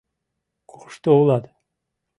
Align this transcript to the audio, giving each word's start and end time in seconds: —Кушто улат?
—Кушто 0.69 1.09
улат? 1.21 1.45